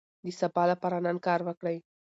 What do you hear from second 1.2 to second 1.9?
کار وکړئ.